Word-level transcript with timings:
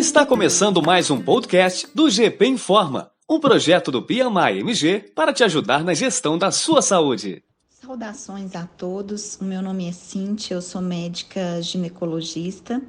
Está 0.00 0.24
começando 0.24 0.80
mais 0.80 1.10
um 1.10 1.20
podcast 1.20 1.86
do 1.94 2.08
GP 2.08 2.46
Informa, 2.46 3.10
um 3.28 3.38
projeto 3.38 3.92
do 3.92 4.00
PMI 4.00 4.60
MG 4.60 5.12
para 5.14 5.30
te 5.30 5.44
ajudar 5.44 5.84
na 5.84 5.92
gestão 5.92 6.38
da 6.38 6.50
sua 6.50 6.80
saúde. 6.80 7.44
Saudações 7.68 8.56
a 8.56 8.66
todos, 8.66 9.36
o 9.38 9.44
meu 9.44 9.60
nome 9.60 9.86
é 9.86 9.92
Cintia, 9.92 10.56
eu 10.56 10.62
sou 10.62 10.80
médica 10.80 11.60
ginecologista 11.60 12.80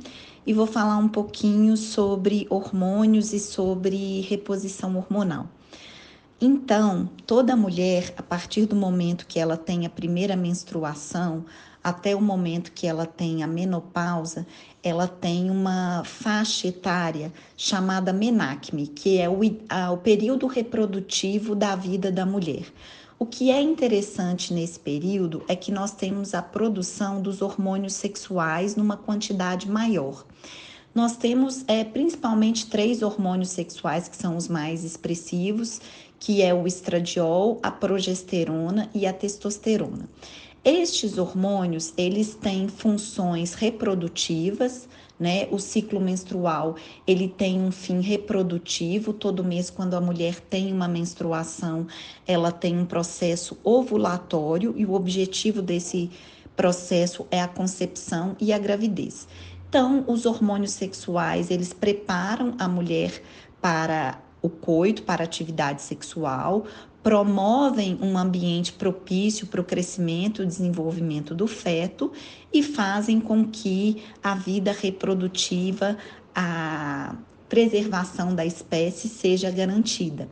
e 0.47 0.53
vou 0.53 0.65
falar 0.65 0.95
um 0.95 1.09
pouquinho 1.09 1.75
sobre 1.75 2.47
hormônios 2.49 3.33
e 3.33 3.41
sobre 3.41 4.21
reposição 4.21 4.95
hormonal. 4.95 5.49
Então, 6.43 7.07
toda 7.27 7.55
mulher, 7.55 8.15
a 8.17 8.23
partir 8.23 8.65
do 8.65 8.75
momento 8.75 9.27
que 9.27 9.39
ela 9.39 9.55
tem 9.55 9.85
a 9.85 9.89
primeira 9.91 10.35
menstruação, 10.35 11.45
até 11.83 12.15
o 12.15 12.21
momento 12.21 12.71
que 12.71 12.87
ela 12.87 13.05
tem 13.05 13.43
a 13.43 13.47
menopausa, 13.47 14.47
ela 14.81 15.07
tem 15.07 15.51
uma 15.51 16.03
faixa 16.03 16.67
etária 16.67 17.31
chamada 17.55 18.11
menacme, 18.11 18.87
que 18.87 19.19
é 19.19 19.29
o, 19.29 19.41
a, 19.69 19.91
o 19.91 19.97
período 19.97 20.47
reprodutivo 20.47 21.53
da 21.53 21.75
vida 21.75 22.11
da 22.11 22.25
mulher. 22.25 22.65
O 23.19 23.25
que 23.27 23.51
é 23.51 23.61
interessante 23.61 24.51
nesse 24.51 24.79
período 24.79 25.43
é 25.47 25.55
que 25.55 25.71
nós 25.71 25.91
temos 25.91 26.33
a 26.33 26.41
produção 26.41 27.21
dos 27.21 27.43
hormônios 27.43 27.93
sexuais 27.93 28.75
numa 28.75 28.97
quantidade 28.97 29.69
maior. 29.69 30.25
Nós 30.93 31.15
temos 31.15 31.63
é, 31.67 31.83
principalmente 31.83 32.65
três 32.65 33.01
hormônios 33.01 33.49
sexuais 33.49 34.09
que 34.09 34.17
são 34.17 34.35
os 34.35 34.47
mais 34.47 34.83
expressivos, 34.83 35.79
que 36.21 36.43
é 36.43 36.53
o 36.53 36.67
estradiol, 36.67 37.59
a 37.63 37.71
progesterona 37.71 38.87
e 38.93 39.07
a 39.07 39.11
testosterona. 39.11 40.07
Estes 40.63 41.17
hormônios, 41.17 41.95
eles 41.97 42.35
têm 42.35 42.67
funções 42.67 43.55
reprodutivas, 43.55 44.87
né? 45.19 45.47
O 45.49 45.57
ciclo 45.57 45.99
menstrual, 45.99 46.75
ele 47.07 47.27
tem 47.27 47.59
um 47.59 47.71
fim 47.71 48.01
reprodutivo. 48.01 49.13
Todo 49.13 49.43
mês, 49.43 49.71
quando 49.71 49.95
a 49.95 50.01
mulher 50.01 50.39
tem 50.39 50.71
uma 50.71 50.87
menstruação, 50.87 51.87
ela 52.27 52.51
tem 52.51 52.77
um 52.77 52.85
processo 52.85 53.57
ovulatório 53.63 54.75
e 54.77 54.85
o 54.85 54.93
objetivo 54.93 55.59
desse 55.59 56.11
processo 56.55 57.25
é 57.31 57.41
a 57.41 57.47
concepção 57.47 58.35
e 58.39 58.53
a 58.53 58.59
gravidez. 58.59 59.27
Então, 59.67 60.05
os 60.07 60.27
hormônios 60.27 60.73
sexuais, 60.73 61.49
eles 61.49 61.73
preparam 61.73 62.53
a 62.59 62.67
mulher 62.67 63.23
para 63.59 64.21
o 64.41 64.49
coito, 64.49 65.03
para 65.03 65.23
atividade 65.23 65.81
sexual, 65.81 66.65
promovem 67.03 67.97
um 68.01 68.17
ambiente 68.17 68.73
propício 68.73 69.47
para 69.47 69.61
o 69.61 69.63
crescimento 69.63 70.43
e 70.43 70.45
desenvolvimento 70.45 71.33
do 71.33 71.47
feto 71.47 72.11
e 72.53 72.61
fazem 72.61 73.19
com 73.19 73.45
que 73.45 74.03
a 74.23 74.35
vida 74.35 74.71
reprodutiva, 74.71 75.97
a 76.33 77.15
preservação 77.49 78.33
da 78.33 78.45
espécie 78.45 79.09
seja 79.09 79.49
garantida. 79.49 80.29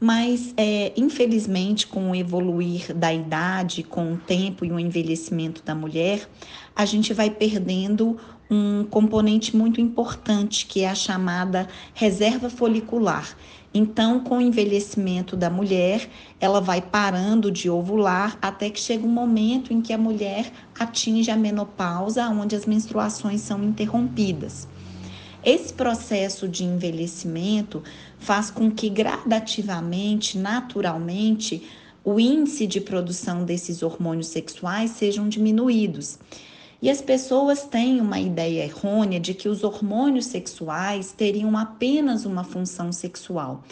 Mas, 0.00 0.54
é, 0.56 0.94
infelizmente, 0.96 1.86
com 1.86 2.10
o 2.10 2.14
evoluir 2.14 2.94
da 2.94 3.12
idade, 3.12 3.82
com 3.82 4.14
o 4.14 4.16
tempo 4.16 4.64
e 4.64 4.72
o 4.72 4.80
envelhecimento 4.80 5.62
da 5.62 5.74
mulher, 5.74 6.26
a 6.74 6.86
gente 6.86 7.12
vai 7.12 7.28
perdendo 7.28 8.16
um 8.50 8.82
componente 8.84 9.54
muito 9.54 9.78
importante, 9.78 10.64
que 10.64 10.80
é 10.80 10.88
a 10.88 10.94
chamada 10.94 11.68
reserva 11.92 12.48
folicular. 12.48 13.36
Então, 13.72 14.18
com 14.20 14.38
o 14.38 14.40
envelhecimento 14.40 15.36
da 15.36 15.48
mulher, 15.48 16.08
ela 16.40 16.60
vai 16.60 16.80
parando 16.80 17.50
de 17.52 17.70
ovular 17.70 18.36
até 18.42 18.68
que 18.70 18.80
chega 18.80 19.06
um 19.06 19.10
momento 19.10 19.72
em 19.72 19.80
que 19.80 19.92
a 19.92 19.98
mulher 19.98 20.50
atinge 20.76 21.30
a 21.30 21.36
menopausa, 21.36 22.26
onde 22.28 22.56
as 22.56 22.66
menstruações 22.66 23.42
são 23.42 23.62
interrompidas. 23.62 24.66
Esse 25.44 25.72
processo 25.72 26.46
de 26.46 26.64
envelhecimento 26.64 27.82
faz 28.18 28.50
com 28.50 28.70
que 28.70 28.90
gradativamente, 28.90 30.36
naturalmente, 30.36 31.66
o 32.04 32.20
índice 32.20 32.66
de 32.66 32.80
produção 32.80 33.44
desses 33.44 33.82
hormônios 33.82 34.26
sexuais 34.26 34.90
sejam 34.92 35.28
diminuídos. 35.28 36.18
E 36.82 36.88
as 36.90 37.00
pessoas 37.00 37.64
têm 37.64 38.00
uma 38.00 38.18
ideia 38.18 38.64
errônea 38.64 39.20
de 39.20 39.34
que 39.34 39.48
os 39.48 39.64
hormônios 39.64 40.26
sexuais 40.26 41.12
teriam 41.12 41.56
apenas 41.56 42.24
uma 42.24 42.44
função 42.44 42.90
sexual. 42.90 43.64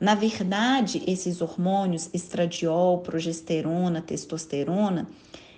Na 0.00 0.14
verdade, 0.14 1.02
esses 1.06 1.40
hormônios, 1.40 2.08
estradiol, 2.12 2.98
progesterona, 2.98 4.00
testosterona, 4.00 5.08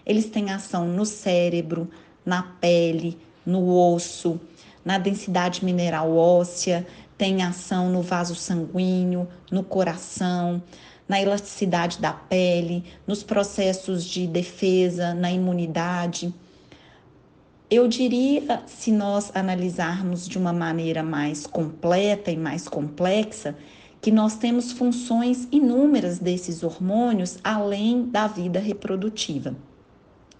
eles 0.04 0.26
têm 0.26 0.50
ação 0.50 0.88
no 0.88 1.04
cérebro, 1.04 1.90
na 2.24 2.42
pele, 2.42 3.18
no 3.44 3.68
osso, 3.74 4.40
na 4.84 4.98
densidade 4.98 5.64
mineral 5.64 6.16
óssea, 6.16 6.86
têm 7.16 7.42
ação 7.42 7.90
no 7.90 8.02
vaso 8.02 8.34
sanguíneo, 8.34 9.28
no 9.50 9.62
coração, 9.62 10.62
na 11.08 11.20
elasticidade 11.20 11.98
da 12.00 12.12
pele, 12.12 12.84
nos 13.06 13.22
processos 13.22 14.04
de 14.04 14.26
defesa, 14.26 15.12
na 15.12 15.30
imunidade. 15.30 16.32
Eu 17.70 17.86
diria, 17.86 18.62
se 18.66 18.90
nós 18.90 19.30
analisarmos 19.34 20.28
de 20.28 20.38
uma 20.38 20.52
maneira 20.52 21.02
mais 21.02 21.46
completa 21.46 22.30
e 22.30 22.36
mais 22.36 22.68
complexa, 22.68 23.56
que 24.00 24.10
nós 24.10 24.36
temos 24.36 24.72
funções 24.72 25.46
inúmeras 25.52 26.18
desses 26.18 26.62
hormônios 26.62 27.38
além 27.44 28.06
da 28.06 28.26
vida 28.26 28.58
reprodutiva. 28.58 29.54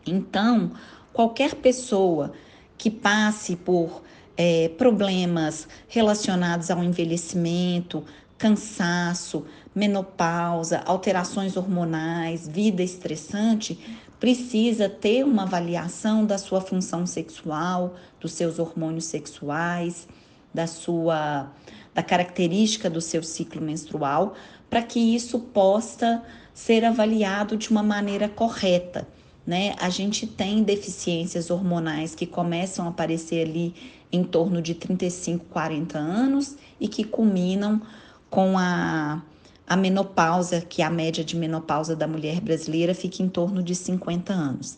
Então, 0.07 0.73
qualquer 1.13 1.57
pessoa 1.57 2.33
que 2.79 2.91
passe 2.91 3.57
por 3.57 4.03
é, 4.43 4.71
problemas 4.71 5.69
relacionados 5.87 6.71
ao 6.71 6.83
envelhecimento, 6.83 8.03
cansaço, 8.39 9.45
menopausa, 9.75 10.79
alterações 10.87 11.59
hormonais, 11.59 12.49
vida 12.49 12.83
estressante, 12.83 13.79
precisa 14.19 14.89
ter 14.89 15.25
uma 15.25 15.43
avaliação 15.43 16.25
da 16.25 16.39
sua 16.39 16.63
função 16.63 17.05
sexual, 17.05 17.97
dos 18.19 18.33
seus 18.33 18.59
hormônios 18.59 19.05
sexuais, 19.05 20.09
da 20.55 20.67
sua 20.67 21.53
da 21.93 22.03
característica 22.03 22.89
do 22.89 23.01
seu 23.01 23.23
ciclo 23.23 23.61
menstrual, 23.61 24.35
para 24.71 24.81
que 24.81 24.99
isso 25.15 25.39
possa 25.39 26.23
ser 26.55 26.83
avaliado 26.83 27.59
de 27.59 27.69
uma 27.69 27.83
maneira 27.83 28.27
correta, 28.27 29.07
né? 29.51 29.75
A 29.81 29.91
gente 29.91 30.29
tem 30.29 30.63
deficiências 30.63 31.51
hormonais 31.51 32.15
que 32.15 32.25
começam 32.25 32.87
a 32.87 32.91
aparecer 32.91 33.49
ali 33.49 33.75
em 34.13 34.23
torno 34.23 34.63
de 34.63 34.77
35, 34.77 35.47
40 35.47 35.99
anos 35.99 36.57
e 36.81 36.87
que 36.87 37.03
culminam 37.03 37.83
com 38.31 38.57
a 38.57 39.21
a 39.67 39.77
menopausa, 39.77 40.61
que 40.61 40.83
é 40.83 40.85
a 40.85 40.91
média 40.91 41.23
de 41.23 41.37
menopausa 41.37 41.95
da 41.95 42.09
mulher 42.09 42.41
brasileira 42.41 42.93
fica 42.93 43.23
em 43.23 43.29
torno 43.29 43.63
de 43.63 43.73
50 43.73 44.33
anos. 44.33 44.77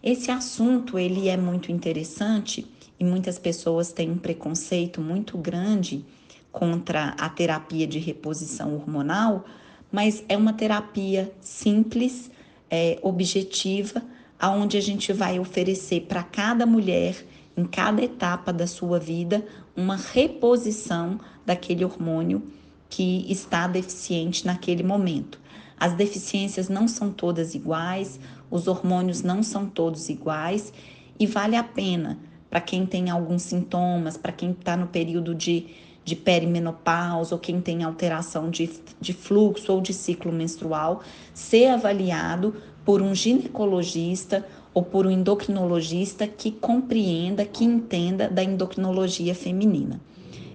Esse 0.00 0.30
assunto 0.30 0.96
ele 0.96 1.28
é 1.28 1.36
muito 1.36 1.72
interessante 1.72 2.64
e 3.00 3.04
muitas 3.04 3.36
pessoas 3.36 3.90
têm 3.90 4.12
um 4.12 4.16
preconceito 4.16 5.00
muito 5.00 5.36
grande 5.36 6.04
contra 6.52 7.16
a 7.18 7.28
terapia 7.28 7.84
de 7.84 7.98
reposição 7.98 8.76
hormonal, 8.76 9.44
mas 9.90 10.24
é 10.28 10.36
uma 10.36 10.52
terapia 10.52 11.32
simples, 11.40 12.30
é, 12.70 12.98
objetiva, 13.02 14.02
aonde 14.38 14.76
a 14.76 14.80
gente 14.80 15.12
vai 15.12 15.38
oferecer 15.38 16.02
para 16.02 16.22
cada 16.22 16.64
mulher 16.64 17.24
em 17.56 17.64
cada 17.64 18.02
etapa 18.02 18.52
da 18.52 18.66
sua 18.66 18.98
vida 19.00 19.44
uma 19.76 19.96
reposição 19.96 21.18
daquele 21.44 21.84
hormônio 21.84 22.42
que 22.88 23.26
está 23.30 23.66
deficiente 23.66 24.46
naquele 24.46 24.82
momento. 24.82 25.40
As 25.78 25.94
deficiências 25.94 26.68
não 26.68 26.88
são 26.88 27.12
todas 27.12 27.54
iguais, 27.54 28.18
os 28.50 28.66
hormônios 28.66 29.22
não 29.22 29.42
são 29.42 29.66
todos 29.66 30.08
iguais 30.08 30.72
e 31.18 31.26
vale 31.26 31.56
a 31.56 31.62
pena 31.62 32.18
para 32.48 32.60
quem 32.60 32.86
tem 32.86 33.10
alguns 33.10 33.42
sintomas, 33.42 34.16
para 34.16 34.32
quem 34.32 34.52
está 34.52 34.76
no 34.76 34.86
período 34.86 35.34
de, 35.34 35.66
de 36.08 36.16
perimenopausa 36.16 37.34
ou 37.34 37.38
quem 37.38 37.60
tem 37.60 37.84
alteração 37.84 38.48
de, 38.48 38.70
de 38.98 39.12
fluxo 39.12 39.72
ou 39.72 39.80
de 39.80 39.92
ciclo 39.92 40.32
menstrual, 40.32 41.02
ser 41.34 41.66
avaliado 41.66 42.54
por 42.84 43.02
um 43.02 43.14
ginecologista 43.14 44.46
ou 44.72 44.82
por 44.82 45.06
um 45.06 45.10
endocrinologista 45.10 46.26
que 46.26 46.50
compreenda, 46.50 47.44
que 47.44 47.64
entenda 47.64 48.28
da 48.28 48.42
endocrinologia 48.42 49.34
feminina. 49.34 50.00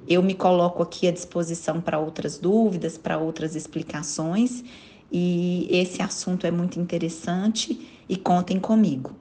Eu 0.07 0.23
me 0.23 0.33
coloco 0.33 0.81
aqui 0.81 1.07
à 1.07 1.11
disposição 1.11 1.79
para 1.79 1.99
outras 1.99 2.37
dúvidas, 2.37 2.97
para 2.97 3.17
outras 3.17 3.55
explicações, 3.55 4.63
e 5.11 5.67
esse 5.69 6.01
assunto 6.01 6.47
é 6.47 6.51
muito 6.51 6.79
interessante 6.79 7.87
e 8.09 8.17
contem 8.17 8.59
comigo. 8.59 9.15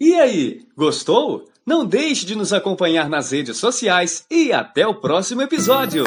E 0.00 0.14
aí, 0.14 0.66
gostou? 0.76 1.44
Não 1.66 1.86
deixe 1.86 2.26
de 2.26 2.34
nos 2.34 2.52
acompanhar 2.52 3.08
nas 3.08 3.32
redes 3.32 3.56
sociais 3.56 4.26
e 4.30 4.52
até 4.52 4.86
o 4.86 4.94
próximo 4.94 5.40
episódio! 5.40 6.04